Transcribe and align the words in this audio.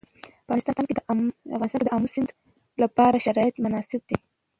په 0.45 0.49
افغانستان 0.59 0.83
کې 0.87 0.95
د 1.81 1.85
آمو 1.95 2.07
سیند 2.13 2.29
لپاره 2.81 3.23
شرایط 3.25 3.55
مناسب 3.65 4.01
دي. 4.09 4.17